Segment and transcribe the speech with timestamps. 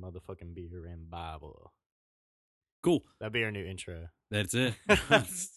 [0.00, 1.72] motherfucking beer and Bible.
[2.82, 3.02] Cool.
[3.18, 4.08] That'd be our new intro.
[4.30, 4.74] That's it.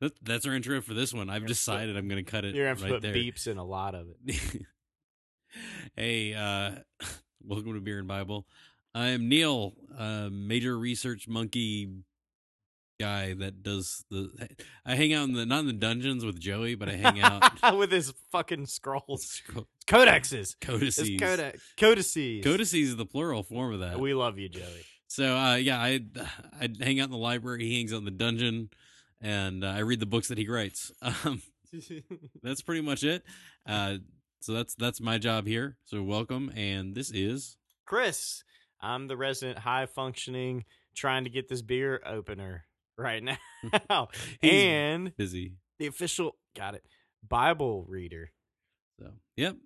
[0.22, 1.30] That's our intro for this one.
[1.30, 3.14] I've decided I'm going to cut it You're gonna to put there.
[3.14, 4.62] beeps in a lot of it.
[5.96, 6.72] hey, uh,
[7.44, 8.46] welcome to Beer and Bible.
[8.94, 11.90] I am Neil, uh, major research monkey
[12.98, 14.48] guy that does the.
[14.84, 17.76] I hang out in the not in the dungeons with Joey, but I hang out.
[17.76, 19.42] with his fucking scrolls,
[19.86, 20.56] codexes.
[20.60, 21.10] Codices.
[21.18, 22.44] Codex, codices.
[22.44, 23.98] Codices is the plural form of that.
[24.00, 24.84] We love you, Joey.
[25.08, 26.00] So uh, yeah, I
[26.60, 27.64] I hang out in the library.
[27.64, 28.70] He hangs out in the dungeon,
[29.20, 30.92] and uh, I read the books that he writes.
[31.24, 31.42] Um,
[32.42, 33.22] that's pretty much it.
[33.66, 33.96] Uh,
[34.40, 35.76] so that's that's my job here.
[35.84, 38.44] So welcome, and this is Chris,
[38.80, 42.64] I'm the resident high functioning, trying to get this beer opener
[42.98, 44.08] right now,
[44.42, 45.54] and busy.
[45.78, 46.84] the official got it
[47.26, 48.30] Bible reader.
[48.98, 49.56] So yep,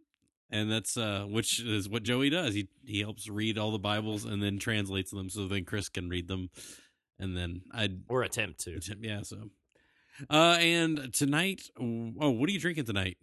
[0.50, 2.54] and that's uh, which is what Joey does.
[2.54, 6.08] He he helps read all the Bibles and then translates them so then Chris can
[6.08, 6.50] read them,
[7.18, 8.80] and then I or attempt to.
[9.00, 9.22] yeah.
[9.22, 9.50] So
[10.28, 13.16] uh, and tonight, oh, what are you drinking tonight?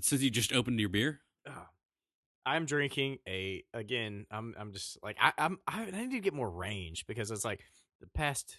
[0.00, 1.20] Since you just opened your beer.
[1.46, 1.68] Ah.
[2.46, 4.24] I'm drinking a again.
[4.30, 7.60] I'm I'm just like I, I'm I need to get more range because it's like
[8.00, 8.56] the past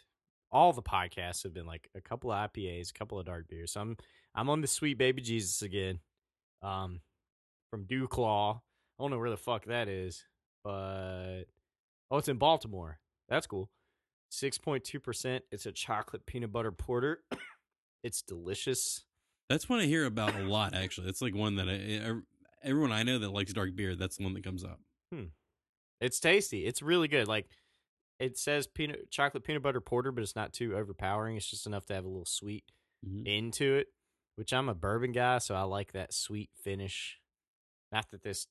[0.51, 3.73] all the podcasts have been like a couple of IPAs, a couple of dark beers.
[3.73, 3.97] So I'm
[4.35, 5.99] I'm on the sweet baby Jesus again,
[6.61, 7.01] um,
[7.69, 8.57] from DuClaw.
[8.57, 10.23] I don't know where the fuck that is,
[10.63, 11.43] but
[12.11, 12.99] oh, it's in Baltimore.
[13.29, 13.69] That's cool.
[14.29, 15.43] Six point two percent.
[15.51, 17.19] It's a chocolate peanut butter porter.
[18.03, 19.05] it's delicious.
[19.49, 20.73] That's one I hear about a lot.
[20.75, 22.19] Actually, it's like one that I, I
[22.63, 23.95] everyone I know that likes dark beer.
[23.95, 24.79] That's the one that comes up.
[25.13, 25.25] Hmm.
[26.01, 26.65] It's tasty.
[26.65, 27.27] It's really good.
[27.27, 27.47] Like
[28.19, 31.37] it says peanut chocolate peanut butter porter, but it's not too overpowering.
[31.37, 32.65] It's just enough to have a little sweet
[33.05, 33.25] Mhm.
[33.27, 33.87] into it.
[34.35, 37.19] Which I'm a bourbon guy, so I like that sweet finish.
[37.91, 38.47] Not that this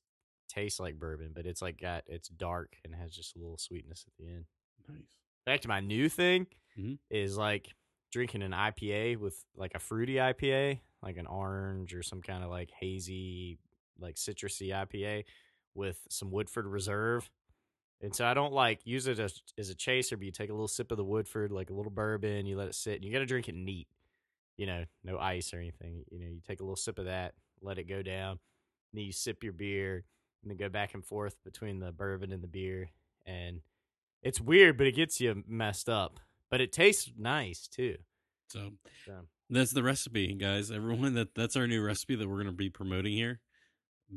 [0.48, 4.04] tastes like bourbon, but it's like got it's dark and has just a little sweetness
[4.06, 4.46] at the end.
[4.86, 5.02] Nice.
[5.46, 6.98] Back to my new thing Mhm.
[7.10, 7.74] is like
[8.10, 12.50] drinking an IPA with like a fruity IPA, like an orange or some kind of
[12.50, 13.58] like hazy,
[13.98, 15.24] like citrusy IPA
[15.74, 17.30] with some Woodford Reserve.
[18.00, 20.52] And so I don't like use it as, as a chaser, but you take a
[20.52, 23.12] little sip of the Woodford, like a little bourbon, you let it sit, and you
[23.12, 23.88] got to drink it neat.
[24.56, 26.04] You know, no ice or anything.
[26.10, 28.38] You know, you take a little sip of that, let it go down,
[28.92, 30.04] then you sip your beer,
[30.42, 32.90] and then go back and forth between the bourbon and the beer.
[33.26, 33.60] And
[34.22, 36.20] it's weird, but it gets you messed up.
[36.50, 37.96] But it tastes nice too.
[38.48, 38.70] So
[39.04, 39.12] So.
[39.50, 40.70] that's the recipe, guys.
[40.70, 43.40] Everyone, that that's our new recipe that we're going to be promoting here.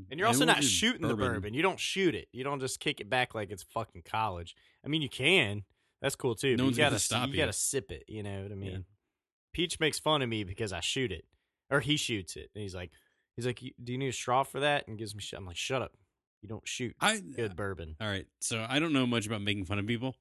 [0.10, 1.54] And you're also not shooting the bourbon.
[1.54, 2.28] You don't shoot it.
[2.32, 4.56] You don't just kick it back like it's fucking college.
[4.86, 5.64] I mean, you can.
[6.02, 6.56] That's cool too.
[6.56, 7.40] No one's you gotta stop you you.
[7.40, 8.06] gotta sip it.
[8.08, 8.72] You know what I mean?
[8.72, 8.78] Yeah.
[9.54, 11.26] Peach makes fun of me because I shoot it,
[11.70, 12.92] or he shoots it, and he's like,
[13.36, 15.38] he's like, "Do you need a straw for that?" And gives me shit.
[15.38, 15.92] I'm like, "Shut up!
[16.42, 18.26] You don't shoot I good uh, bourbon." all right.
[18.40, 20.16] So I don't know much about making fun of people,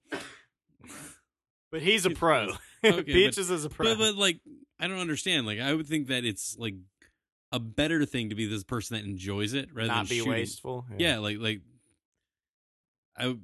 [1.70, 2.48] But he's a pro.
[2.84, 3.86] Okay, Peaches is a pro.
[3.86, 4.41] but, but like
[4.78, 5.47] I don't understand.
[5.47, 6.75] Like I would think that it's like
[7.53, 10.33] a better thing to be this person that enjoys it rather Not than be shooting.
[10.33, 10.87] wasteful.
[10.99, 11.61] Yeah, like like
[13.16, 13.37] I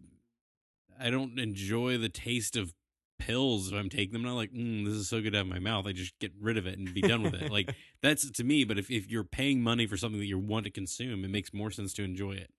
[0.98, 2.72] I don't enjoy the taste of
[3.18, 4.22] pills if I'm taking them.
[4.22, 5.86] And I'm like, mm, this is so good to have in my mouth.
[5.86, 7.50] I just get rid of it and be done with it.
[7.56, 8.64] Like that's to me.
[8.64, 11.52] But if if you're paying money for something that you want to consume, it makes
[11.52, 12.50] more sense to enjoy it.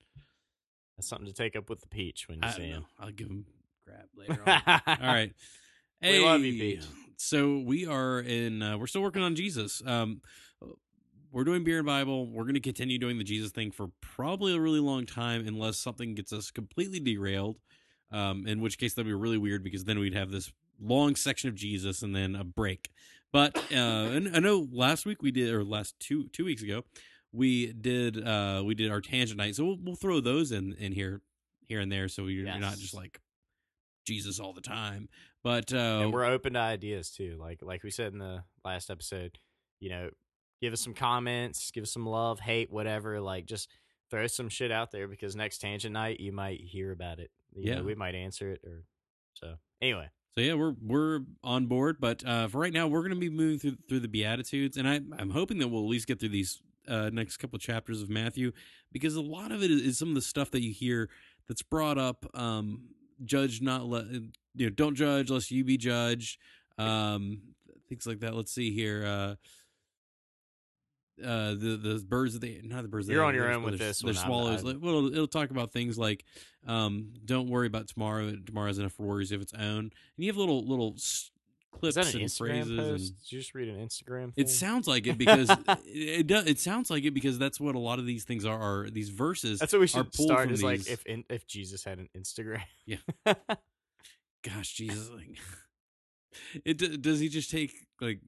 [0.97, 2.85] That's something to take up with the peach when you I see him.
[2.99, 3.45] I'll give him
[3.85, 4.81] grab later on.
[4.87, 5.31] All right.
[6.01, 6.85] We love you, Hey, Peach.
[7.17, 8.61] So we are in.
[8.61, 9.81] Uh, we're still working on Jesus.
[9.85, 10.21] Um,
[11.37, 12.25] we're doing beer and Bible.
[12.25, 15.77] We're going to continue doing the Jesus thing for probably a really long time, unless
[15.77, 17.59] something gets us completely derailed.
[18.11, 21.49] Um, in which case that'd be really weird because then we'd have this long section
[21.49, 22.89] of Jesus and then a break.
[23.31, 26.85] But uh, and I know last week we did, or last two two weeks ago,
[27.31, 29.55] we did uh, we did our tangent night.
[29.55, 31.21] So we'll, we'll throw those in in here
[31.67, 33.19] here and there, so you're, you're not just like
[34.07, 35.07] Jesus all the time.
[35.43, 37.37] But uh, and we're open to ideas too.
[37.39, 39.37] Like like we said in the last episode,
[39.79, 40.09] you know,
[40.61, 43.19] give us some comments, give us some love, hate, whatever.
[43.21, 43.69] Like just
[44.09, 47.29] throw some shit out there because next tangent night you might hear about it.
[47.53, 47.75] You Yeah.
[47.75, 48.83] know, we might answer it or
[49.33, 49.55] so.
[49.81, 53.19] Anyway, So yeah, we're we're on board, but uh, for right now, we're going to
[53.19, 56.19] be moving through through the Beatitudes, and I I'm hoping that we'll at least get
[56.19, 58.51] through these uh, next couple chapters of Matthew,
[58.91, 61.09] because a lot of it is, some of the stuff that you hear
[61.47, 62.25] that's brought up.
[62.33, 62.89] Um,
[63.25, 66.39] judge not let you know, don't judge lest you be judged.
[66.77, 67.41] Um,
[67.89, 68.35] things like that.
[68.35, 69.05] Let's see here.
[69.05, 69.35] Uh,
[71.23, 74.03] uh the the birds of the not the birds You're on your own with this.
[74.03, 76.23] I'm- swallows like well it'll, talk about things like
[76.67, 80.37] um don't worry about tomorrow tomorrow has enough worries of its own and you have
[80.37, 81.31] little little s-
[81.71, 83.09] clips Is that an and Instagram phrases post?
[83.11, 84.33] and Did you just read an Instagram?
[84.35, 87.75] it sounds like it because it, it does it sounds like it because that's what
[87.75, 90.29] a lot of these things are are these verses That's what we are should pulled
[90.29, 90.51] start.
[90.51, 92.61] Is like if in, if Jesus had an Instagram.
[92.85, 92.97] Yeah.
[94.43, 95.35] gosh jesus like
[96.65, 98.19] it does he just take like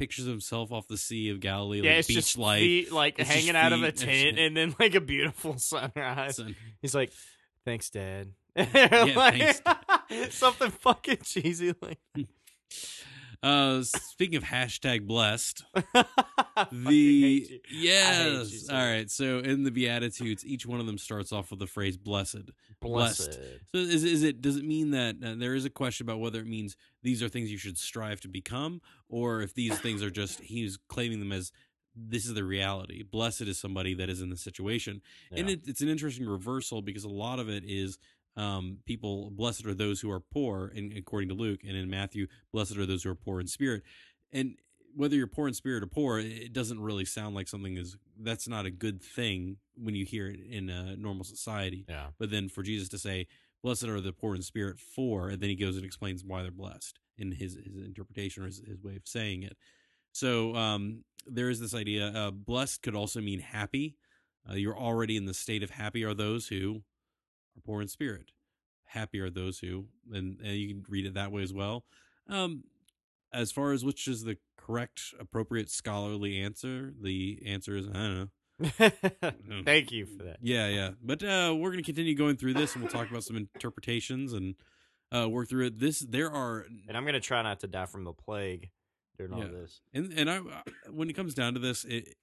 [0.00, 3.18] pictures of himself off the sea of galilee yeah, like it's beach just feet, like
[3.18, 6.36] It's hanging out of a tent, and then like a beautiful sunrise.
[6.36, 6.56] Son.
[6.80, 7.12] He's like,
[7.66, 9.60] "Thanks, Dad." thanks,
[10.30, 11.98] something fucking cheesy like.
[13.42, 15.64] uh speaking of hashtag blessed
[16.72, 17.60] the you.
[17.70, 18.66] yes.
[18.66, 19.10] so all right.
[19.10, 22.50] So in the beatitudes each one of them starts off with the phrase blessed.
[22.80, 23.30] Blessed.
[23.30, 23.40] blessed.
[23.72, 26.38] so is, is it does it mean that uh, there is a question about whether
[26.40, 30.10] it means these are things you should strive to become or if these things are
[30.10, 31.52] just he's claiming them as
[31.96, 33.02] this is the reality.
[33.02, 35.02] Blessed is somebody that is in the situation.
[35.32, 37.98] And it, it's an interesting reversal because a lot of it is
[38.36, 42.26] um, people blessed are those who are poor in, according to luke and in matthew
[42.52, 43.82] blessed are those who are poor in spirit.
[44.32, 44.54] And
[44.94, 48.48] whether you're poor in spirit or poor it doesn't really sound like something is that's
[48.48, 51.84] not a good thing when you hear it in a normal society.
[51.88, 52.08] Yeah.
[52.18, 53.26] but then for jesus to say
[53.62, 56.50] blessed are the poor in spirit for and then he goes and explains why they're
[56.50, 59.56] blessed in his his interpretation or his, his way of saying it.
[60.12, 63.96] So um there is this idea uh blessed could also mean happy.
[64.48, 66.82] Uh, you're already in the state of happy are those who
[67.60, 68.32] are poor in spirit
[68.86, 71.84] happy are those who and, and you can read it that way as well
[72.28, 72.64] um
[73.32, 78.18] as far as which is the correct appropriate scholarly answer the answer is i don't
[78.18, 78.28] know
[79.64, 80.36] Thank you for that.
[80.42, 80.90] yeah, yeah.
[81.02, 84.34] But uh, we're going to continue going through this, and we'll talk about some interpretations
[84.34, 84.54] and
[85.16, 85.80] uh, work through it.
[85.80, 88.68] This there are, And I'm gonna try not to die from the plague
[89.16, 89.80] during all this.
[89.92, 90.40] and and I
[90.90, 92.16] when it comes down to this, it,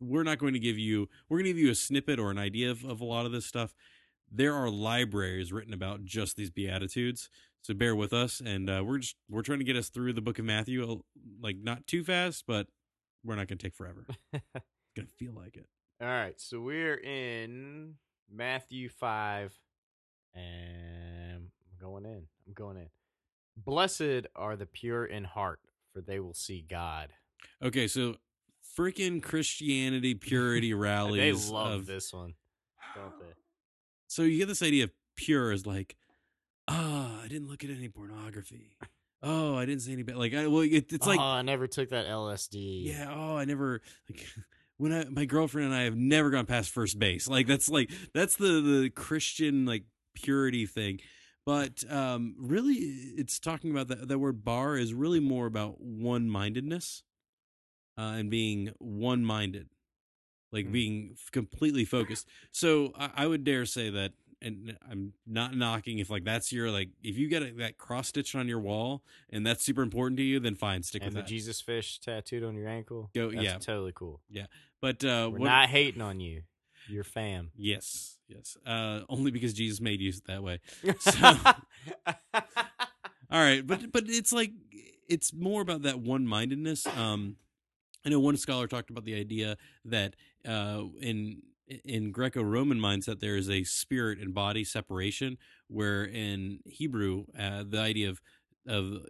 [0.00, 2.38] we're not going to give you we're going to give you a snippet or an
[2.38, 3.74] idea of, of a lot of this stuff.
[4.30, 7.28] There are libraries written about just these beatitudes,
[7.62, 10.22] so bear with us, and uh, we're just we're trying to get us through the
[10.22, 10.96] book of Matthew, uh,
[11.42, 12.68] like not too fast, but
[13.24, 14.06] we're not going to take forever.
[14.96, 15.66] to feel like it.
[16.00, 17.94] All right, so we're in
[18.32, 19.52] Matthew 5,
[20.34, 22.26] and I'm going in.
[22.46, 22.88] I'm going in.
[23.56, 25.60] Blessed are the pure in heart,
[25.92, 27.10] for they will see God.
[27.62, 28.16] Okay, so
[28.78, 31.18] freaking Christianity purity rally.
[31.32, 32.34] they love of this one,
[32.94, 33.34] don't they?
[34.10, 35.96] So you get this idea of pure as like,
[36.66, 38.72] oh, I didn't look at any pornography.
[39.22, 40.16] Oh, I didn't say any bad.
[40.16, 42.86] Like, I, well, it, it's like, oh, I never took that LSD.
[42.86, 44.26] yeah, oh, I never like
[44.78, 47.28] when I my girlfriend and I have never gone past first base.
[47.28, 49.84] Like that's like that's the the Christian like
[50.14, 50.98] purity thing.
[51.46, 54.08] But um really, it's talking about that.
[54.08, 57.04] That word bar is really more about one mindedness,
[57.96, 59.68] uh, and being one minded,
[60.52, 60.72] like Hmm.
[60.72, 62.26] being completely focused.
[62.52, 64.12] So I, I would dare say that,
[64.42, 68.08] and I'm not knocking if like that's your like if you get a, that cross
[68.08, 71.16] stitched on your wall and that's super important to you, then fine, stick and the
[71.18, 71.30] with that.
[71.30, 73.10] Jesus fish tattooed on your ankle.
[73.14, 73.58] Go- That's yeah.
[73.58, 74.20] totally cool.
[74.30, 74.46] Yeah,
[74.80, 76.42] but uh, We're what, not hating on you.
[76.88, 77.50] You're fam.
[77.54, 78.56] Yes, yes.
[78.66, 80.60] Uh, only because Jesus made you that way.
[81.00, 81.40] So-
[83.32, 84.50] All right, but but it's like
[85.08, 86.86] it's more about that one mindedness.
[86.86, 87.36] Um,
[88.04, 90.16] I know one scholar talked about the idea that
[90.46, 91.42] uh, in
[91.84, 95.38] in Greco-Roman mindset there is a spirit and body separation,
[95.68, 98.20] where in Hebrew uh, the idea of
[98.66, 99.06] of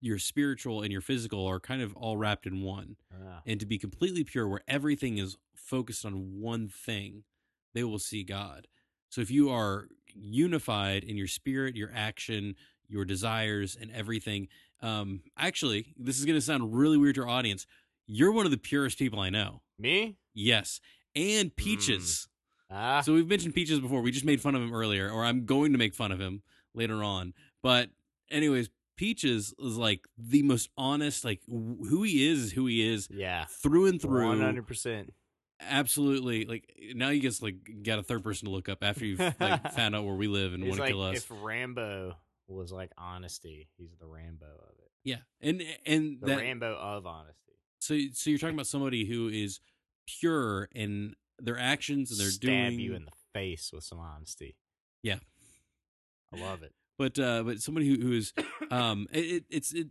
[0.00, 2.96] your spiritual and your physical are kind of all wrapped in one.
[3.12, 7.24] Ah, and to be completely pure where everything is focused on one thing
[7.74, 8.66] they will see god.
[9.10, 12.54] So if you are unified in your spirit your action
[12.88, 14.48] your desires and everything
[14.82, 17.66] um actually this is going to sound really weird to our audience
[18.12, 20.16] you're one of the purest people i know me?
[20.34, 20.80] yes
[21.14, 22.26] and peaches
[22.72, 25.44] Ah, so we've mentioned peaches before we just made fun of him earlier or i'm
[25.44, 26.42] going to make fun of him
[26.74, 27.90] later on but
[28.30, 32.86] anyways peaches is like the most honest like wh- who he is is who he
[32.86, 33.46] is yeah.
[33.62, 34.26] through and through.
[34.26, 35.12] One hundred percent.
[35.58, 36.44] Absolutely.
[36.44, 39.72] Like now you just like got a third person to look up after you've like
[39.72, 41.16] found out where we live and want to like kill us.
[41.18, 42.14] if Rambo
[42.48, 44.90] was like honesty, he's the Rambo of it.
[45.04, 45.16] yeah.
[45.40, 47.49] And and The that Rambo of honesty.
[47.80, 49.60] So so you're talking about somebody who is
[50.06, 54.56] pure in their actions and they're Stab doing you in the face with some honesty.
[55.02, 55.18] Yeah.
[56.34, 56.72] I love it.
[56.98, 58.32] but uh but somebody who, who is
[58.70, 59.88] um it, it, it's it,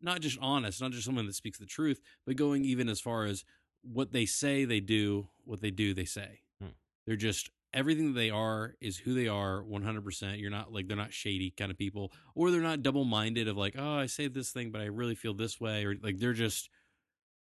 [0.00, 3.24] not just honest, not just someone that speaks the truth, but going even as far
[3.24, 3.44] as
[3.82, 6.40] what they say they do, what they do they say.
[6.60, 6.70] Hmm.
[7.06, 10.40] They're just everything that they are is who they are 100%.
[10.40, 13.74] You're not like they're not shady kind of people or they're not double-minded of like,
[13.78, 16.70] "Oh, I say this thing but I really feel this way." Or like they're just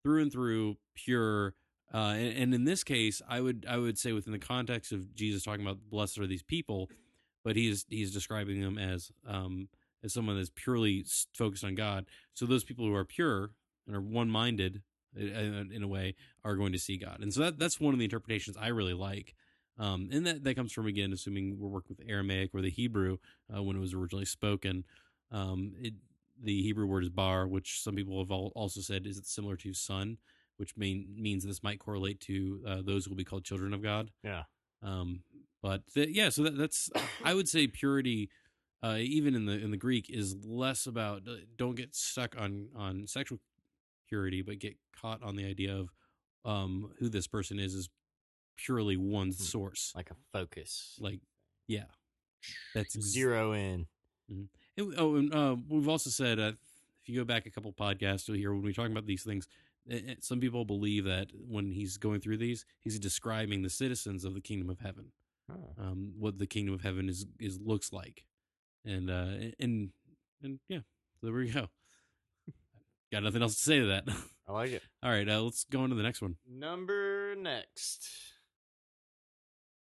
[0.03, 1.53] through and through pure
[1.93, 5.15] uh, and, and in this case, I would I would say within the context of
[5.15, 6.89] Jesus talking about blessed are these people,
[7.43, 9.69] but he's he's describing them as um,
[10.03, 12.05] as someone that's purely focused on God.
[12.33, 13.51] So those people who are pure
[13.85, 14.81] and are one minded
[15.15, 17.19] in a way are going to see God.
[17.21, 19.33] And so that that's one of the interpretations I really like.
[19.79, 23.17] Um, and that, that comes from again, assuming we're working with Aramaic or the Hebrew
[23.55, 24.83] uh, when it was originally spoken.
[25.31, 25.93] Um, it,
[26.41, 30.17] the Hebrew word is bar, which some people have also said is similar to son,
[30.57, 33.81] which mean, means this might correlate to uh, those who will be called children of
[33.81, 34.11] God.
[34.23, 34.43] Yeah.
[34.83, 35.23] Um,
[35.63, 36.89] but yeah, so that, that's
[37.23, 38.29] I would say purity,
[38.83, 42.69] uh, even in the in the Greek, is less about uh, don't get stuck on
[42.75, 43.39] on sexual
[44.07, 45.89] purity, but get caught on the idea of
[46.45, 47.89] um, who this person is is
[48.55, 49.33] purely one Hmm.
[49.33, 49.91] source.
[49.95, 50.95] Like a focus.
[50.99, 51.21] Like,
[51.67, 51.85] yeah,
[52.75, 53.87] that's ex- zero in.
[54.77, 56.51] And, oh, and uh, we've also said uh,
[57.01, 59.47] if you go back a couple podcasts, you'll hear when we talk about these things.
[59.89, 64.33] eh, Some people believe that when he's going through these, he's describing the citizens of
[64.33, 65.11] the kingdom of heaven,
[65.49, 65.73] Oh.
[65.81, 68.25] um, what the kingdom of heaven is is looks like,
[68.85, 69.91] and uh, and
[70.43, 70.79] and yeah,
[71.19, 71.69] so there we go.
[73.11, 74.03] Got nothing else to say to that.
[74.47, 74.83] I like it.
[75.03, 76.35] All right, uh, let's go on to the next one.
[76.49, 78.07] Number next.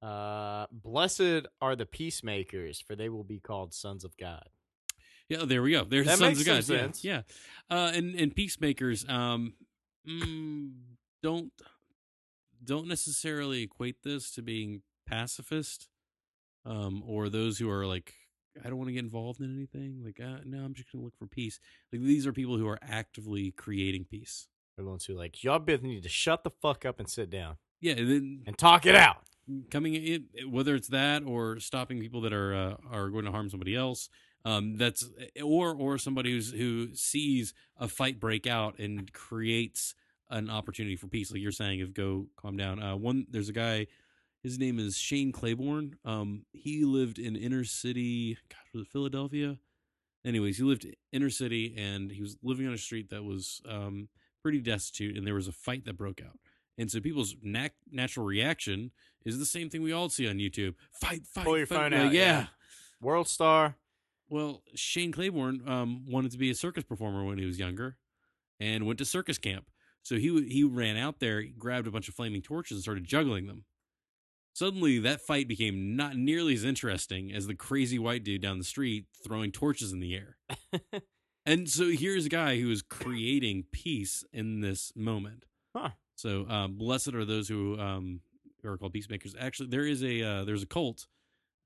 [0.00, 4.48] Uh, blessed are the peacemakers, for they will be called sons of God.
[5.28, 5.84] Yeah, there we go.
[5.84, 6.64] There's That sons of God.
[6.64, 7.04] some Yeah, sense.
[7.04, 7.22] Yeah,
[7.70, 9.54] uh, and and peacemakers um,
[10.08, 10.72] mm,
[11.22, 11.52] don't
[12.64, 15.88] don't necessarily equate this to being pacifist,
[16.64, 18.14] um, or those who are like,
[18.64, 20.02] I don't want to get involved in anything.
[20.04, 21.60] Like, uh, no, I'm just gonna look for peace.
[21.92, 24.48] Like these are people who are actively creating peace.
[24.76, 27.30] They're the ones who like y'all both need to shut the fuck up and sit
[27.30, 29.18] down Yeah, and then and talk it out.
[29.70, 33.50] coming in whether it's that or stopping people that are uh, are going to harm
[33.50, 34.08] somebody else
[34.44, 35.08] um that's
[35.42, 39.94] or or somebody who's who sees a fight break out and creates
[40.30, 43.52] an opportunity for peace like you're saying of go calm down uh one there's a
[43.52, 43.86] guy
[44.42, 49.58] his name is Shane Claiborne um he lived in inner city god was it Philadelphia
[50.24, 54.08] anyways he lived inner city and he was living on a street that was um
[54.42, 56.38] pretty destitute and there was a fight that broke out
[56.76, 58.92] and so people's nat- natural reaction
[59.24, 60.74] is the same thing we all see on YouTube.
[60.92, 61.90] Fight, fight, Pull your fight.
[61.90, 62.20] phone out, yeah.
[62.22, 62.46] yeah.
[63.02, 63.74] World star.
[64.28, 67.96] Well, Shane Claiborne um, wanted to be a circus performer when he was younger,
[68.60, 69.70] and went to circus camp.
[70.02, 73.46] So he he ran out there, grabbed a bunch of flaming torches, and started juggling
[73.46, 73.64] them.
[74.54, 78.64] Suddenly, that fight became not nearly as interesting as the crazy white dude down the
[78.64, 80.36] street throwing torches in the air.
[81.46, 85.44] and so here's a guy who is creating peace in this moment.
[85.76, 85.90] Huh.
[86.16, 88.20] So um, blessed are those who um,
[88.64, 89.36] are called peacemakers.
[89.38, 91.06] Actually, there is a uh, there's a cult,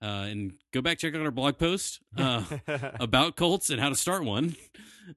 [0.02, 2.42] uh, and go back check out our blog post uh,
[3.00, 4.56] about cults and how to start one,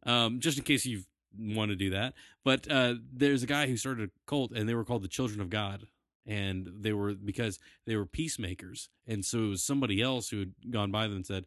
[0.03, 1.03] um, just in case you
[1.37, 2.13] want to do that.
[2.43, 5.41] But uh, there's a guy who started a cult, and they were called the Children
[5.41, 5.87] of God,
[6.27, 10.53] and they were because they were peacemakers, and so it was somebody else who had
[10.69, 11.45] gone by them and said,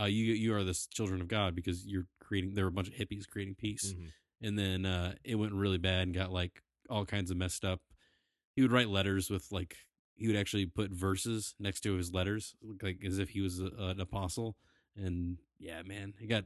[0.00, 2.88] uh, "You you are the children of God because you're creating." There were a bunch
[2.88, 4.12] of hippies creating peace, Mhm.
[4.42, 7.80] and then uh, it went really bad and got like all kinds of messed up.
[8.56, 9.76] He would write letters with like
[10.18, 13.70] he would actually put verses next to his letters, like as if he was a,
[13.78, 14.56] an apostle.
[14.96, 16.44] And yeah, man, he got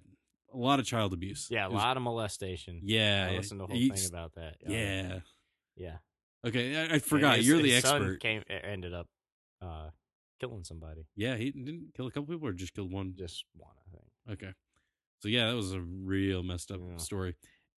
[0.52, 1.48] a lot of child abuse.
[1.50, 2.80] Yeah, a was- lot of molestation.
[2.84, 4.56] Yeah, I listened to the whole thing about that.
[4.66, 5.18] Yeah.
[5.76, 5.96] yeah.
[6.46, 7.38] Okay, I, I forgot.
[7.38, 8.20] his- You're the expert.
[8.20, 9.08] Came ended up
[9.62, 9.88] uh,
[10.40, 11.06] killing somebody.
[11.16, 13.14] Yeah, he didn't kill a couple people or just killed one.
[13.16, 14.42] Just one, I think.
[14.42, 14.52] Okay.
[15.20, 16.96] So yeah, that was a real messed up Yeah.
[16.98, 17.36] story.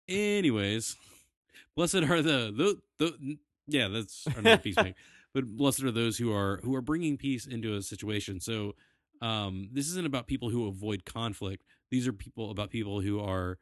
[0.09, 0.95] Anyways,
[1.75, 3.37] blessed are the the, the
[3.67, 4.97] yeah, that's another peacemaker.
[5.35, 8.41] But blessed are those who are who are bringing peace into a situation.
[8.41, 8.75] So
[9.21, 11.65] um this isn't about people who avoid conflict.
[11.91, 13.59] These are people about people who are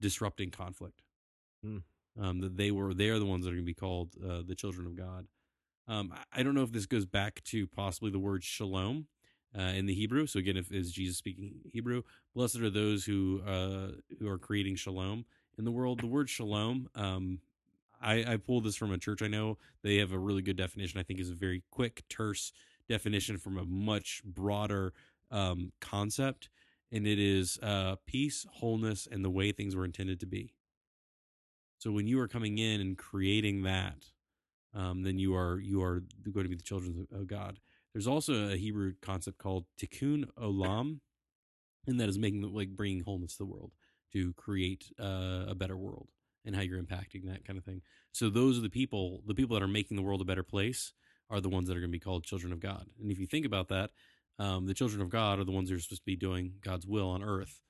[0.00, 1.02] disrupting conflict.
[1.64, 1.78] Hmm.
[2.20, 4.42] Um that they were they are the ones that are going to be called uh,
[4.46, 5.28] the children of God.
[5.88, 9.08] Um I- I don't know if this goes back to possibly the word shalom
[9.58, 10.26] uh, in the Hebrew.
[10.26, 12.02] So again, if is Jesus speaking Hebrew,
[12.34, 15.24] blessed are those who uh, who are creating shalom
[15.58, 16.00] in the world.
[16.00, 17.40] The word shalom, um,
[18.06, 19.58] I, I pulled this from a church I know.
[19.82, 21.00] They have a really good definition.
[21.00, 22.52] I think is a very quick, terse
[22.88, 24.92] definition from a much broader
[25.32, 26.48] um, concept,
[26.92, 30.54] and it is uh, peace, wholeness, and the way things were intended to be.
[31.78, 34.06] So when you are coming in and creating that,
[34.72, 37.58] um, then you are you are going to be the children of God.
[37.92, 41.00] There's also a Hebrew concept called tikkun olam,
[41.88, 43.72] and that is making like bringing wholeness to the world
[44.12, 46.08] to create uh, a better world
[46.46, 47.82] and how you're impacting that kind of thing.
[48.12, 50.94] So those are the people, the people that are making the world a better place,
[51.28, 52.86] are the ones that are going to be called children of God.
[53.02, 53.90] And if you think about that,
[54.38, 56.86] um, the children of God are the ones that are supposed to be doing God's
[56.86, 57.62] will on earth.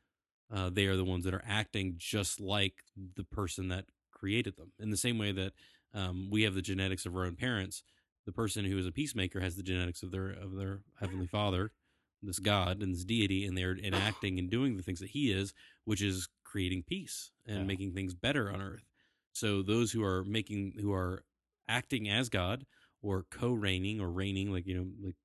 [0.54, 2.74] Uh, they are the ones that are acting just like
[3.16, 4.72] the person that created them.
[4.78, 5.52] In the same way that
[5.94, 7.82] um, we have the genetics of our own parents,
[8.26, 11.72] the person who is a peacemaker has the genetics of their of their heavenly Father.
[12.22, 15.54] this God and this deity, and they're enacting and doing the things that He is,
[15.84, 17.64] which is creating peace and Yeah.
[17.64, 18.84] making things better on earth.
[19.32, 21.24] So those who are making who are
[21.68, 22.64] acting as God
[23.02, 25.16] or co-reigning or reigning, like you know, like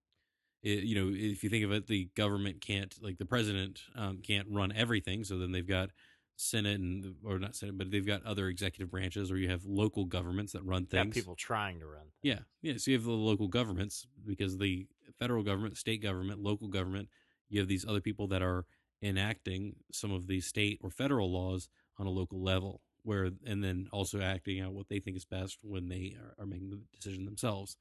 [0.64, 4.22] it, you know, if you think of it, the government can't, like the president um,
[4.22, 5.24] can't run everything.
[5.24, 5.90] So then they've got
[6.36, 10.06] Senate and or not Senate, but they've got other executive branches, or you have local
[10.06, 11.16] governments that run Got things.
[11.16, 12.08] people trying to run.
[12.22, 12.74] Yeah, yeah.
[12.78, 14.88] So you have the local governments because the
[15.18, 17.10] federal government, state government, local government.
[17.50, 18.66] You have these other people that are
[19.02, 23.88] enacting some of the state or federal laws on a local level, where and then
[23.92, 27.26] also acting out what they think is best when they are, are making the decision
[27.26, 27.78] themselves.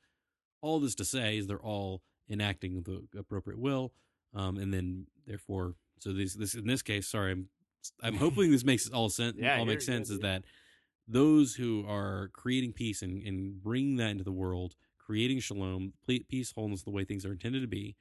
[0.62, 3.92] All this to say is they're all enacting the appropriate will,
[4.34, 7.48] um, and then therefore, so this this in this case, sorry, I'm
[8.02, 9.36] I'm hoping this makes all sense.
[9.38, 10.32] Yeah, all makes sense good, is yeah.
[10.32, 10.44] that
[11.10, 16.52] those who are creating peace and, and bringing that into the world, creating shalom, peace,
[16.52, 17.96] wholeness, the way things are intended to be,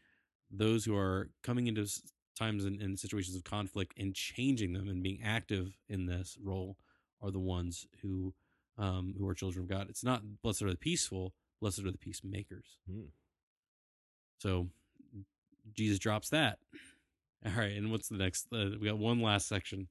[0.51, 1.87] those who are coming into
[2.39, 6.77] times and, and situations of conflict and changing them and being active in this role
[7.21, 8.33] are the ones who
[8.77, 9.87] um, who are children of God.
[9.89, 12.77] It's not blessed are the peaceful, blessed are the peacemakers.
[12.89, 13.07] Hmm.
[14.39, 14.69] So
[15.73, 16.59] Jesus drops that.
[17.45, 18.47] All right, and what's the next?
[18.53, 19.87] Uh, we got one last section.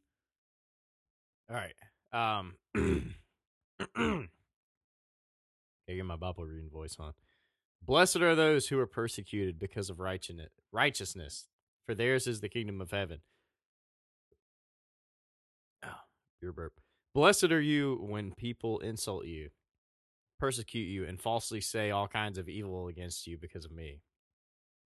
[1.50, 1.74] All right.
[2.12, 2.54] Um.
[3.98, 4.28] okay,
[5.88, 7.12] get my Bible reading voice on.
[7.82, 11.48] Blessed are those who are persecuted because of righteousness,
[11.88, 13.20] for theirs is the kingdom of heaven.
[15.82, 16.02] Oh,
[16.42, 16.74] your burp.
[17.14, 19.48] Blessed are you when people insult you,
[20.38, 24.02] persecute you, and falsely say all kinds of evil against you because of me.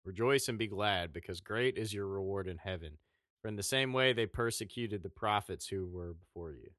[0.05, 2.97] Rejoice and be glad, because great is your reward in heaven.
[3.43, 6.71] For in the same way they persecuted the prophets who were before you.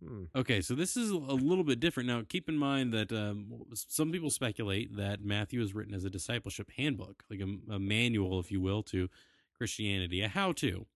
[0.00, 0.24] Hmm.
[0.34, 2.08] Okay, so this is a little bit different.
[2.08, 6.10] Now, keep in mind that um, some people speculate that Matthew is written as a
[6.10, 9.08] discipleship handbook, like a, a manual, if you will, to
[9.56, 10.86] Christianity, a how to.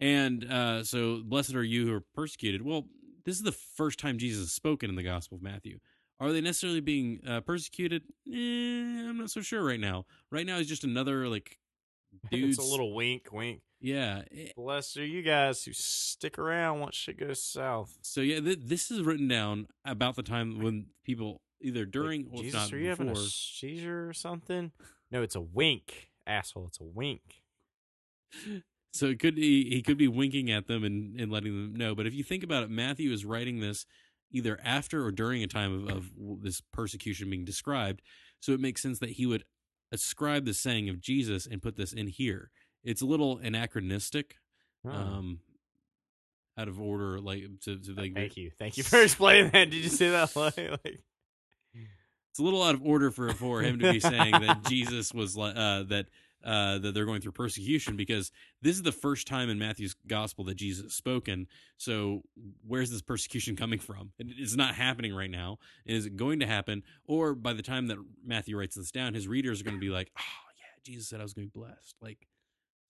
[0.00, 2.62] And uh, so, blessed are you who are persecuted.
[2.62, 2.86] Well,
[3.24, 5.80] this is the first time Jesus has spoken in the Gospel of Matthew.
[6.20, 8.02] Are they necessarily being uh, persecuted?
[8.26, 10.06] Eh, I'm not so sure right now.
[10.30, 11.58] Right now, it's just another, like,
[12.30, 12.58] dude's.
[12.58, 13.60] It's a little wink, wink.
[13.80, 14.22] Yeah.
[14.56, 17.96] Blessed are you guys who stick around once shit goes south.
[18.02, 22.32] So, yeah, th- this is written down about the time when people, either during Like,
[22.32, 24.72] or Jesus, not are you having a seizure or something?
[25.10, 26.66] No, it's a wink, asshole.
[26.68, 27.42] It's a wink.
[28.92, 31.94] So it could be he could be winking at them and, and letting them know.
[31.94, 33.86] But if you think about it, Matthew is writing this
[34.30, 36.10] either after or during a time of, of
[36.42, 38.02] this persecution being described.
[38.40, 39.44] So it makes sense that he would
[39.92, 42.50] ascribe the saying of Jesus and put this in here.
[42.84, 44.36] It's a little anachronistic,
[44.84, 44.90] Oh.
[44.90, 45.40] um,
[46.56, 48.50] out of order, like to, to like Thank you.
[48.58, 49.70] Thank you for explaining that.
[49.70, 50.34] Did you see that?
[50.36, 51.00] Like, like
[52.30, 55.36] it's a little out of order for for him to be saying that Jesus was
[55.36, 56.06] like uh, that
[56.44, 58.30] uh, that they're going through persecution because
[58.62, 61.46] this is the first time in Matthew's gospel that Jesus has spoken.
[61.76, 62.22] So
[62.66, 64.12] where's this persecution coming from?
[64.18, 65.58] It's not happening right now.
[65.84, 66.82] Is it going to happen?
[67.06, 69.90] Or by the time that Matthew writes this down, his readers are going to be
[69.90, 70.22] like, "Oh
[70.56, 72.28] yeah, Jesus said I was going to be blessed." Like,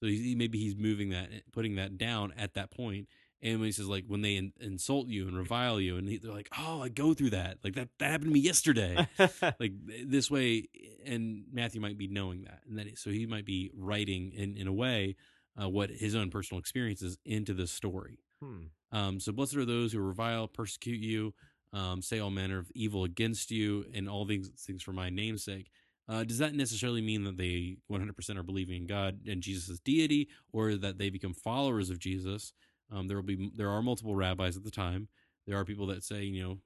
[0.01, 3.09] so he, maybe he's moving that, putting that down at that point.
[3.41, 6.19] And when he says like when they in, insult you and revile you, and he,
[6.19, 7.59] they're like, "Oh, I go through that.
[7.63, 9.07] Like that that happened to me yesterday."
[9.61, 9.73] like
[10.07, 10.69] this way
[11.09, 14.67] and matthew might be knowing that and that so he might be writing in in
[14.67, 15.17] a way
[15.61, 18.65] uh, what his own personal experiences into the story hmm.
[18.93, 21.35] um so blessed are those who revile persecute you
[21.73, 25.45] um say all manner of evil against you and all these things for my name's
[25.45, 25.71] sake
[26.11, 30.29] uh, does that necessarily mean that they 100% are believing in God and Jesus' deity,
[30.55, 32.55] or that they become followers of Jesus?
[32.93, 35.09] Um, there will be there are multiple rabbis at the time.
[35.47, 36.59] There are people that say you know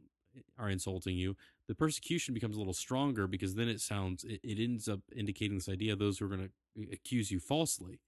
[0.59, 1.37] are insulting you
[1.69, 5.57] the persecution becomes a little stronger because then it sounds it, it ends up indicating
[5.59, 8.01] this idea of those who are going to accuse you falsely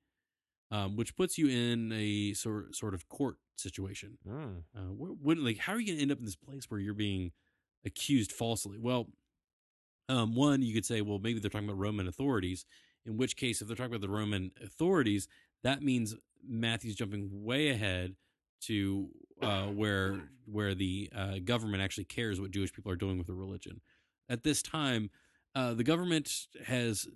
[0.71, 4.61] um, which puts you in a sort sort of court situation Hmm.
[4.75, 6.95] uh, when, like how are you going to end up in this place where you're
[6.95, 7.33] being
[7.85, 9.09] accused falsely well
[10.09, 12.65] um, one you could say well maybe they're talking about roman authorities
[13.07, 15.29] in which case if they're talking about the roman authorities
[15.63, 16.15] that means
[16.49, 18.15] matthew's jumping way ahead
[18.63, 19.09] to
[19.43, 23.37] uh, where where the uh, government actually cares what Jewish people are doing with their
[23.37, 23.81] religion.
[24.29, 25.11] At this time,
[25.55, 26.31] uh, the government
[26.67, 27.07] has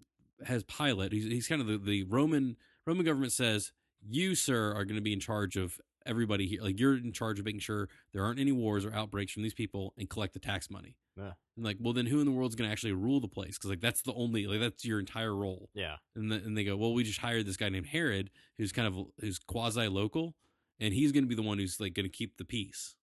[0.45, 1.13] has Pilate.
[1.13, 3.73] He's, he's kind of the, the Roman Roman government says
[4.07, 6.63] you, sir, are going to be in charge of everybody here.
[6.63, 9.55] Like you're in charge of making sure there aren't any wars or outbreaks from these
[9.55, 10.97] people and collect the tax money.
[11.17, 11.33] Yeah.
[11.57, 13.59] And like, well, then who in the world's going to actually rule the place?
[13.59, 15.69] Because like that's the only like that's your entire role.
[15.75, 15.97] Yeah.
[16.17, 18.89] And, the, and they go, well, we just hired this guy named Herod, who's kind
[18.89, 20.35] of who's quasi local,
[20.81, 22.95] and he's going to be the one who's like going to keep the peace.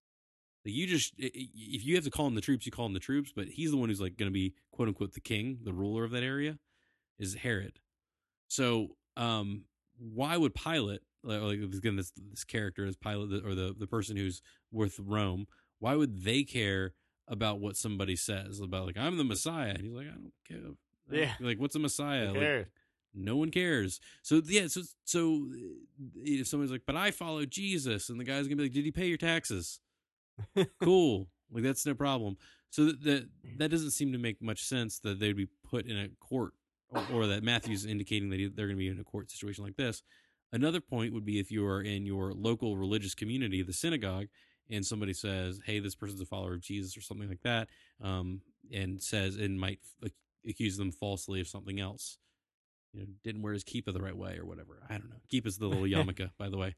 [0.65, 2.99] Like you just, if you have to call in the troops, you call in the
[2.99, 5.73] troops, but he's the one who's like going to be quote unquote the king, the
[5.73, 6.57] ruler of that area,
[7.19, 7.79] is Herod.
[8.47, 9.65] So, um,
[9.97, 14.15] why would Pilate, like like, again, this this character is Pilate or the the person
[14.17, 15.47] who's with Rome,
[15.79, 16.93] why would they care
[17.27, 19.69] about what somebody says about like I'm the Messiah?
[19.71, 20.57] And he's like, I don't care.
[20.57, 20.77] I don't-
[21.11, 21.33] Yeah.
[21.39, 22.27] like what's a Messiah?
[22.27, 22.67] Who Like,
[23.13, 23.99] no one cares.
[24.21, 28.45] So yeah, so so eh, if somebody's like, but I follow Jesus, and the guy's
[28.47, 29.79] gonna be like, did he pay your taxes?
[30.83, 32.37] cool, like that's no problem.
[32.69, 35.97] So that that, that doesn't seem to make much sense that they'd be put in
[35.97, 36.53] a court,
[36.89, 39.63] or, or that Matthew's indicating that he, they're going to be in a court situation
[39.63, 40.03] like this.
[40.51, 44.27] Another point would be if you are in your local religious community, the synagogue,
[44.69, 47.69] and somebody says, "Hey, this person's a follower of Jesus" or something like that,
[48.01, 50.11] um, and says and might f-
[50.47, 52.17] accuse them falsely of something else.
[52.93, 54.81] You know, didn't wear his kippah the right way or whatever.
[54.89, 55.21] I don't know.
[55.31, 56.75] Kippah's the little yarmulke, by the way.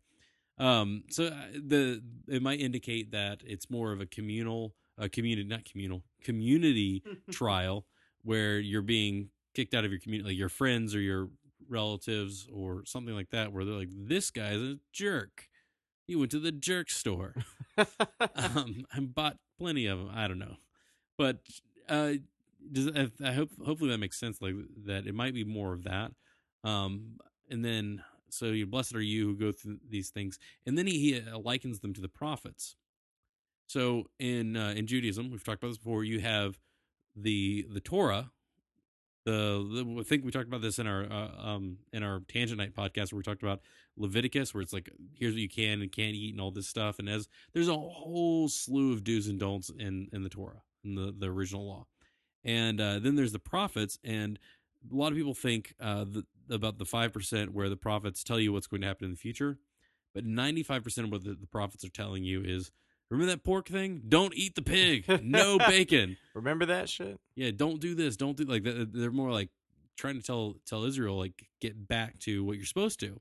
[0.57, 5.47] Um, so uh, the it might indicate that it's more of a communal, a community,
[5.47, 7.85] not communal, community trial
[8.23, 11.29] where you're being kicked out of your community, like your friends or your
[11.69, 15.49] relatives or something like that, where they're like, "This guy's a jerk.
[16.05, 17.35] He went to the jerk store."
[18.35, 20.09] um, and bought plenty of them.
[20.13, 20.57] I don't know,
[21.17, 21.39] but
[21.89, 22.13] uh,
[22.71, 24.41] does I, I hope hopefully that makes sense.
[24.41, 26.11] Like that, it might be more of that.
[26.63, 30.87] Um, and then so you blessed are you who go through these things, and then
[30.87, 32.75] he, he uh, likens them to the prophets.
[33.67, 36.03] So in uh, in Judaism, we've talked about this before.
[36.03, 36.59] You have
[37.15, 38.31] the the Torah.
[39.27, 42.59] The, the I think we talked about this in our uh, um in our tangent
[42.59, 43.59] night podcast where we talked about
[43.97, 46.97] Leviticus, where it's like here's what you can and can't eat and all this stuff,
[46.97, 50.95] and as there's a whole slew of do's and don'ts in in the Torah, in
[50.95, 51.87] the the original law,
[52.45, 54.39] and uh, then there's the prophets, and
[54.89, 58.39] a lot of people think uh, the, about the five percent where the prophets tell
[58.39, 59.59] you what's going to happen in the future,
[60.13, 62.71] but ninety five percent of what the, the prophets are telling you is
[63.09, 64.01] remember that pork thing?
[64.07, 65.05] Don't eat the pig.
[65.23, 66.17] No bacon.
[66.33, 67.19] Remember that shit?
[67.35, 68.17] Yeah, don't do this.
[68.17, 69.49] Don't do like th- they're more like
[69.97, 73.19] trying to tell tell Israel like get back to what you're supposed to.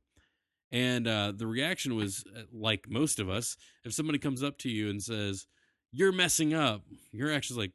[0.73, 3.57] And uh, the reaction was uh, like most of us.
[3.85, 5.47] If somebody comes up to you and says
[5.93, 7.73] you're messing up, you're actually like,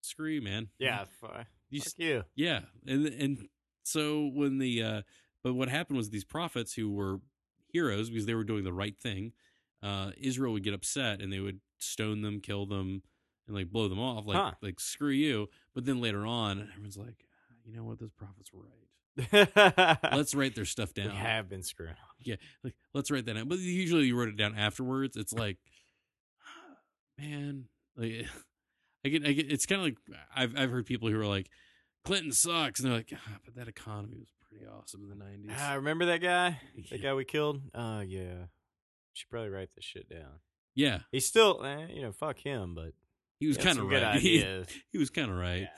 [0.00, 0.68] screw you, man.
[0.78, 1.04] Yeah.
[1.20, 2.24] Fuck you, fuck you.
[2.34, 3.48] yeah, and and
[3.84, 5.02] so when the uh,
[5.44, 7.20] but what happened was these prophets who were
[7.68, 9.32] heroes because they were doing the right thing.
[9.82, 13.02] Uh, Israel would get upset and they would stone them, kill them,
[13.46, 14.52] and like blow them off, like Huh.
[14.62, 15.48] like screw you.
[15.74, 19.98] But then later on, everyone's like, "Ah, you know what, those prophets were right.
[20.12, 21.14] Let's write their stuff we down.
[21.16, 21.94] have been screwing.
[22.64, 23.48] Like, let's write that down.
[23.48, 25.16] But usually you wrote it down afterwards.
[25.18, 25.58] It's like,
[27.18, 27.66] man,
[27.96, 28.26] like
[29.04, 29.50] I get, I get.
[29.52, 29.96] It's kind of like
[30.34, 31.50] I've I've heard people who are like,
[32.04, 35.50] Clinton sucks, and they're like, ah, but that economy was pretty awesome in the nineties.
[35.58, 36.60] Ah, remember that guy?
[36.76, 36.84] Yeah.
[36.92, 37.60] That guy we killed?
[37.74, 38.44] Oh yeah.
[39.12, 40.40] Should probably write this shit down.
[40.74, 42.92] yeah, He's still, eh, you know, fuck him, but
[43.38, 44.18] he was kind of right.
[44.20, 44.44] He,
[44.90, 45.68] he was kind of right.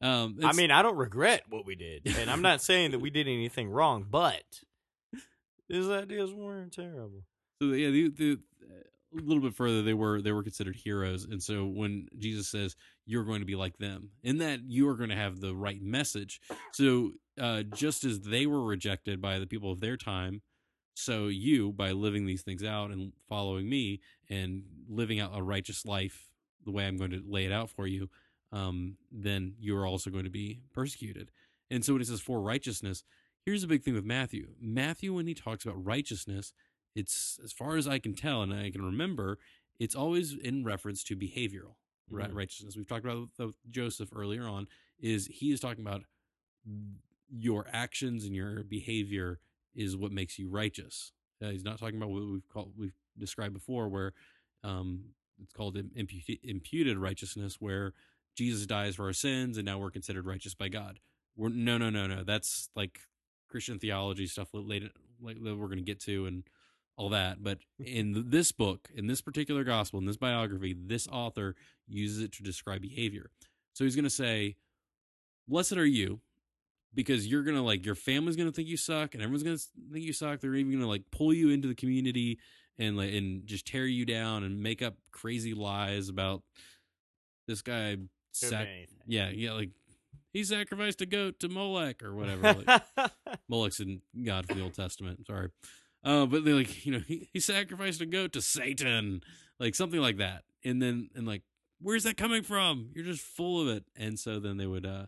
[0.00, 3.10] Um, I mean, I don't regret what we did, and I'm not saying that we
[3.10, 4.44] did anything wrong, but
[5.68, 7.24] his ideas weren't terrible.
[7.60, 8.38] So yeah, the, the
[9.16, 12.76] a little bit further, they were they were considered heroes, and so when Jesus says
[13.06, 15.80] you're going to be like them, in that you are going to have the right
[15.82, 16.40] message.
[16.74, 20.42] So uh, just as they were rejected by the people of their time,
[20.98, 25.86] so you by living these things out and following me and living out a righteous
[25.86, 26.28] life
[26.64, 28.10] the way I'm going to lay it out for you,
[28.50, 31.30] um, then you are also going to be persecuted.
[31.70, 33.04] And so when it says for righteousness,
[33.44, 34.48] here's the big thing with Matthew.
[34.60, 36.52] Matthew, when he talks about righteousness,
[36.96, 39.38] it's as far as I can tell and I can remember,
[39.78, 41.76] it's always in reference to behavioral
[42.10, 42.34] right, Mhm.
[42.34, 42.76] righteousness.
[42.76, 44.66] We've talked about with Joseph earlier on.
[44.98, 46.02] Is he is talking about
[47.30, 49.38] your actions and your behavior
[49.78, 51.12] is what makes you righteous.
[51.42, 54.12] Uh, he's not talking about what we've called we've described before, where
[54.64, 55.04] um,
[55.40, 57.94] it's called imputed, imputed righteousness, where
[58.36, 60.98] Jesus dies for our sins and now we're considered righteous by God.
[61.36, 62.24] We're no, no, no, no.
[62.24, 63.00] That's like
[63.48, 66.44] Christian theology stuff later like that we're going to get to and
[66.96, 67.42] all that.
[67.42, 71.54] But in this book, in this particular gospel, in this biography, this author
[71.86, 73.30] uses it to describe behavior.
[73.72, 74.56] So he's going to say,
[75.46, 76.20] "Blessed are you."
[76.94, 79.58] Because you're gonna like your family's gonna think you suck, and everyone's gonna
[79.92, 80.40] think you suck.
[80.40, 82.38] They're even gonna like pull you into the community
[82.78, 86.42] and like and just tear you down and make up crazy lies about
[87.46, 87.96] this guy.
[88.32, 88.68] Sac-
[89.06, 89.70] yeah, yeah, like
[90.32, 92.54] he sacrificed a goat to Molech or whatever.
[92.64, 92.82] Like,
[93.48, 95.26] Molech's in God for the Old Testament.
[95.26, 95.50] Sorry,
[96.04, 99.22] uh, but they like you know he, he sacrificed a goat to Satan,
[99.60, 100.44] like something like that.
[100.64, 101.42] And then and like
[101.80, 102.90] where's that coming from?
[102.94, 103.84] You're just full of it.
[103.96, 104.86] And so then they would.
[104.86, 105.06] uh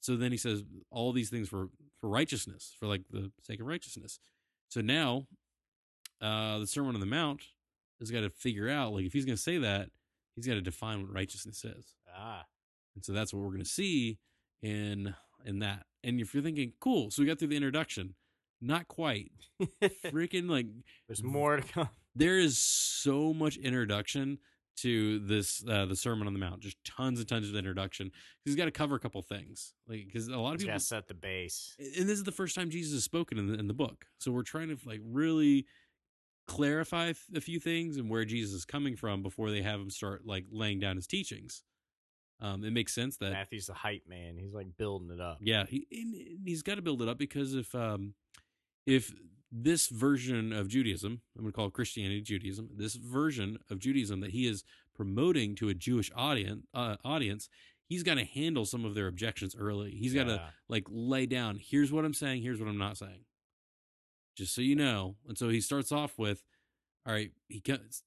[0.00, 1.68] So then he says all these things for
[2.00, 4.18] for righteousness, for like the sake of righteousness.
[4.68, 5.26] So now,
[6.20, 7.42] uh the Sermon on the Mount
[8.00, 9.90] has got to figure out like if he's going to say that,
[10.36, 11.94] he's got to define what righteousness is.
[12.16, 12.44] ah,
[12.94, 14.18] And so that's what we're going to see
[14.62, 15.14] in
[15.44, 15.86] in that.
[16.04, 18.14] And if you're thinking, cool, so we got through the introduction,
[18.60, 19.32] not quite.
[20.06, 20.66] Freaking like
[21.08, 21.88] There's more to come.
[22.14, 24.38] there is so much introduction
[24.82, 28.10] to this uh the sermon on the mount just tons and tons of introduction
[28.44, 31.08] he's got to cover a couple things like because a lot of He's people set
[31.08, 31.74] the base.
[31.78, 34.30] and this is the first time jesus has spoken in the, in the book so
[34.30, 35.66] we're trying to like really
[36.46, 40.26] clarify a few things and where jesus is coming from before they have him start
[40.26, 41.62] like laying down his teachings
[42.40, 44.36] um it makes sense that Matthew's the hype man.
[44.38, 45.38] He's like building it up.
[45.42, 45.86] yeah, he
[46.42, 48.14] he's got to build it up because if um
[48.86, 49.12] if
[49.52, 54.20] this version of Judaism, I'm going to call it Christianity Judaism, this version of Judaism
[54.20, 57.48] that he is promoting to a Jewish audience uh, audience,
[57.88, 59.90] he's got to handle some of their objections early.
[59.90, 63.24] He's got to like lay down, here's what I'm saying, here's what I'm not saying.
[64.36, 65.16] Just so you know.
[65.28, 66.42] And so he starts off with
[67.06, 67.62] all right, he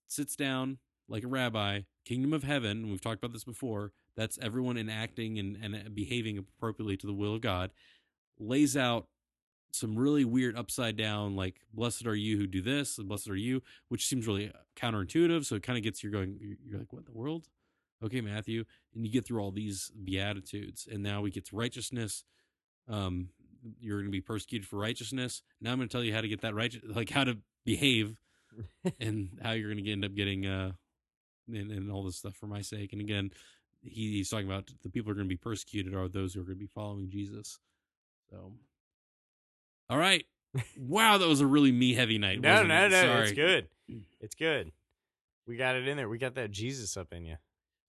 [0.08, 0.78] sits down
[1.10, 3.92] like a rabbi, kingdom of heaven, we've talked about this before.
[4.16, 7.72] That's everyone enacting and, and behaving appropriately to the will of God.
[8.40, 9.08] Lays out
[9.74, 13.36] some really weird upside down, like "Blessed are you who do this," and "Blessed are
[13.36, 15.46] you," which seems really counterintuitive.
[15.46, 16.38] So it kind of gets you going.
[16.66, 17.48] You're like, "What in the world?"
[18.04, 22.24] Okay, Matthew, and you get through all these beatitudes, and now we get to righteousness.
[22.90, 23.30] Um,
[23.80, 25.42] you're going to be persecuted for righteousness.
[25.62, 28.20] Now I'm going to tell you how to get that righteous, like how to behave,
[29.00, 30.74] and how you're going to end up getting uh,
[31.48, 32.94] and, and all this stuff for my sake.
[32.94, 33.32] And again,
[33.82, 36.42] he, he's talking about the people who are going to be persecuted are those who
[36.42, 37.60] are going to be following Jesus.
[38.30, 38.54] So,
[39.94, 40.26] all right.
[40.78, 42.42] wow, that was a really me heavy night.
[42.42, 42.90] No, no, it?
[42.90, 43.02] no.
[43.02, 43.24] Sorry.
[43.24, 43.68] It's good.
[44.20, 44.72] It's good.
[45.48, 46.08] We got it in there.
[46.10, 47.36] We got that Jesus up in you.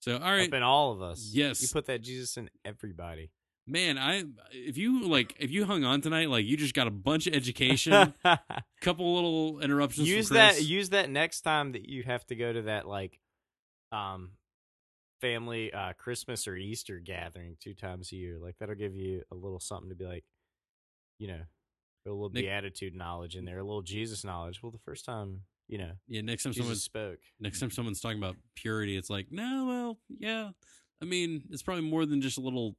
[0.00, 1.30] So, all right, Up in all of us.
[1.32, 1.62] Yes.
[1.62, 3.30] You put that Jesus in everybody.
[3.66, 3.96] man.
[3.96, 7.26] I if you like if you hung on tonight, like you just got a bunch
[7.26, 8.38] of education, a
[8.82, 10.06] couple little interruptions.
[10.08, 13.18] use that use that next time that you have to go to that like
[13.92, 14.32] um
[15.20, 19.34] family uh christmas or easter gathering two times a year like that'll give you a
[19.34, 20.24] little something to be like
[21.18, 21.40] you know
[22.12, 25.40] a little Nick- beatitude knowledge in there a little jesus knowledge well the first time
[25.68, 29.10] you know yeah, next time jesus someone's spoke next time someone's talking about purity, it's
[29.10, 30.50] like, no, well, yeah.
[31.02, 32.76] I mean, it's probably more than just a little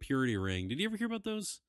[0.00, 0.68] purity ring.
[0.68, 1.60] Did you ever hear about those?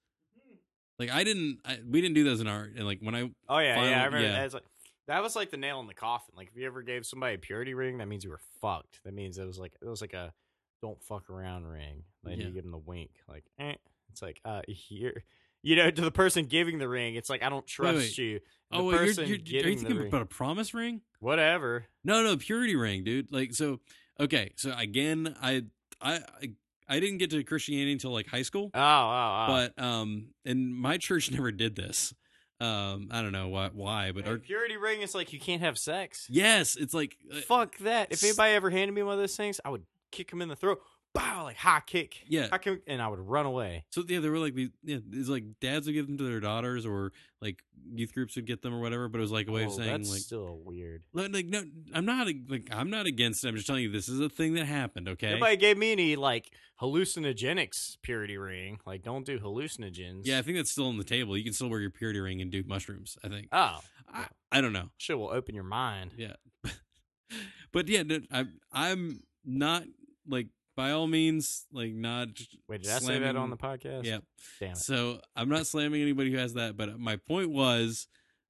[0.98, 1.60] Like, I didn't.
[1.66, 2.64] I, we didn't do those in our.
[2.64, 4.34] And like when I oh yeah Final- yeah i remember yeah.
[4.34, 4.64] that was like
[5.08, 7.38] that was like the nail in the coffin like if you ever gave somebody a
[7.40, 10.14] purity ring that means you were fucked that means it was like it was like
[10.14, 10.34] a
[10.82, 12.46] don't fuck around ring like Yeah.
[12.48, 13.74] you give them the wink like eh.
[14.12, 15.24] it's like uh here
[15.62, 18.18] you know to the person giving the ring it's like i don't trust wait.
[18.18, 18.40] you
[18.72, 21.02] The oh, wait, you're, person you're, are you thinking ring- about a promise ring?
[21.20, 23.32] whatever No, no, purity ring, dude.
[23.32, 23.80] Like, so
[24.20, 25.64] okay, so again, I,
[26.02, 26.52] I, I,
[26.88, 29.46] I didn't get to Christianity until like high school, oh oh, oh.
[29.48, 32.14] but um, and my church never did this.
[32.62, 35.78] Um, I don't know why, why, but our, purity ring is like you can't have
[35.78, 39.36] sex yes, it's like uh, fuck that if anybody ever handed me one of those
[39.38, 40.82] things i would kick him in the throat
[41.14, 42.48] bow like high kick Yeah.
[42.50, 44.70] high kick, and i would run away So yeah, they were like these.
[44.84, 48.46] Yeah, it's like dads would give them to their daughters, or like youth groups would
[48.46, 49.08] get them, or whatever.
[49.10, 51.64] But it was like a way of Oh, saying that's like, still weird like, no,
[51.94, 53.48] I'm not like I'm not against it.
[53.48, 55.10] I'm just telling you this is a thing that happened.
[55.10, 55.32] Okay.
[55.34, 58.80] Nobody gave me any like hallucinogenics purity ring.
[58.86, 60.22] Like, don't do hallucinogens.
[60.26, 61.38] yeah, I think that's still on the table.
[61.38, 63.18] You can still wear your purity ring and do mushrooms.
[63.24, 63.48] I think.
[63.52, 63.80] Oh,
[64.14, 64.90] I, I don't know.
[64.98, 66.12] shit will open your mind.
[66.18, 66.34] Yeah.
[67.72, 69.84] but yeah, no, I'm I'm not
[70.28, 70.48] like
[70.80, 72.30] by all means like not.
[72.70, 74.06] Wait, did I say that on the podcast?
[74.06, 74.20] Yeah.
[74.62, 74.78] Damn it.
[74.78, 78.08] So I'm not slamming anybody who has that, but my point was,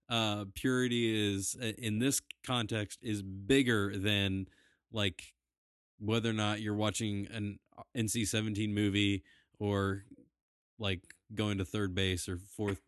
[0.10, 4.46] uh, purity is uh, in this context is bigger than
[4.92, 5.34] like
[6.00, 7.58] whether or not you're watching an
[7.98, 9.24] NC-17 movie
[9.58, 10.04] or
[10.78, 11.02] like
[11.34, 12.80] going to third base or fourth.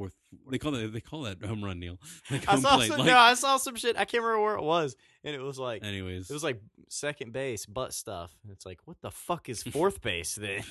[0.00, 0.14] Fourth,
[0.50, 1.98] they call that they call that home run, Neil.
[2.30, 2.98] Like I saw some.
[2.98, 3.96] Like, no, I saw some shit.
[3.96, 6.58] I can't remember where it was, and it was like anyways, it was like
[6.88, 8.34] second base butt stuff.
[8.42, 10.62] And It's like, what the fuck is fourth base then?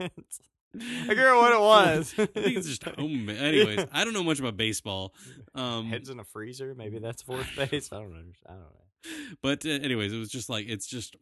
[0.00, 2.14] I can't remember what it was.
[2.18, 3.28] I think it's just home.
[3.28, 5.14] Anyways, I don't know much about baseball.
[5.54, 6.74] Um, Heads in a freezer.
[6.74, 7.90] Maybe that's fourth base.
[7.92, 8.22] I don't know.
[8.48, 9.36] I don't know.
[9.40, 11.14] but uh, anyways, it was just like it's just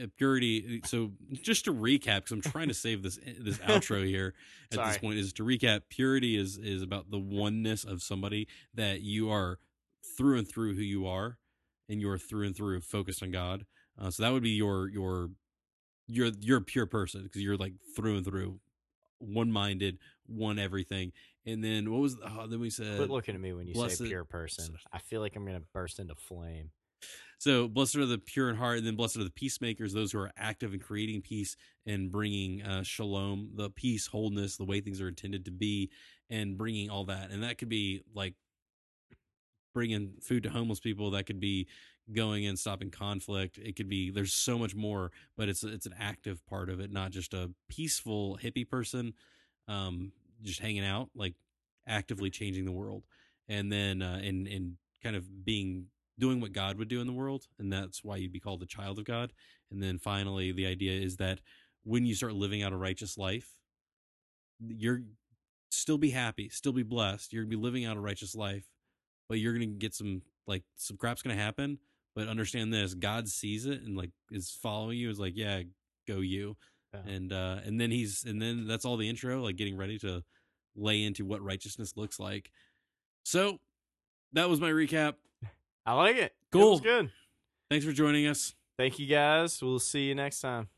[0.00, 0.80] Uh, purity.
[0.82, 4.34] Uh, so just to recap, because I'm trying to save this eh, this outro here
[4.72, 5.82] at this point, is to recap.
[5.88, 9.58] Purity is is about the oneness of somebody that you are
[10.16, 11.38] through and through who you are,
[11.88, 13.66] and you're through and through focused on God.
[14.00, 15.30] Uh, so that would be your your
[16.06, 18.60] you're you're a pure person because you're like through and through
[19.18, 21.12] one minded, one everything.
[21.46, 23.98] And then what was oh, then we said Quit looking at me when you blessed-
[23.98, 24.76] say pure person.
[24.92, 26.70] I feel like I'm gonna burst into flame.
[27.40, 30.18] So, blessed are the pure in heart, and then blessed are the peacemakers, those who
[30.18, 35.00] are active in creating peace and bringing uh, shalom, the peace, wholeness, the way things
[35.00, 35.90] are intended to be,
[36.30, 37.30] and bringing all that.
[37.30, 38.34] And that could be like
[39.74, 41.10] bringing food to homeless people.
[41.10, 41.66] That could be
[42.12, 43.58] going and stopping conflict.
[43.58, 46.90] It could be there's so much more, but it's it's an active part of it,
[46.90, 49.14] not just a peaceful hippie person.
[49.68, 51.36] um, just hanging out, like
[51.88, 53.04] actively changing the world,
[53.48, 55.86] and then uh, and and kind of being
[56.18, 58.66] doing what God would do in the world, and that's why you'd be called a
[58.66, 59.32] child of God.
[59.70, 61.40] And then finally, the idea is that
[61.84, 63.54] when you start living out a righteous life,
[64.60, 65.02] you're
[65.70, 67.32] still be happy, still be blessed.
[67.32, 68.66] You're gonna be living out a righteous life,
[69.28, 71.78] but you're gonna get some like some crap's gonna happen.
[72.14, 75.10] But understand this: God sees it and like is following you.
[75.10, 75.62] Is like, yeah,
[76.06, 76.56] go you.
[76.92, 77.12] Yeah.
[77.12, 80.24] And uh and then he's and then that's all the intro, like getting ready to
[80.74, 82.50] lay into what righteousness looks like.
[83.24, 83.58] So
[84.32, 85.14] that was my recap.
[85.86, 86.22] I like it.
[86.22, 86.72] It Cool.
[86.72, 87.10] was good.
[87.70, 88.54] Thanks for joining us.
[88.78, 89.60] Thank you guys.
[89.62, 90.68] We'll see you next time.